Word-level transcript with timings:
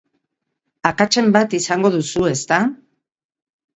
Akatsen 0.91 1.29
bat 1.37 1.53
izango 1.59 1.93
duzu, 1.97 2.25
ezta? 2.33 2.59